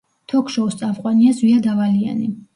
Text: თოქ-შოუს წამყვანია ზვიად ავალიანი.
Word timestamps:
თოქ-შოუს 0.31 0.77
წამყვანია 0.79 1.37
ზვიად 1.43 1.69
ავალიანი. 1.77 2.33